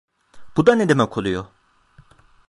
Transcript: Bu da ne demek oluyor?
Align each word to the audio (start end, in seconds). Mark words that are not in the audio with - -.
Bu 0.57 0.65
da 0.65 0.75
ne 0.75 0.89
demek 0.89 1.17
oluyor? 1.17 1.45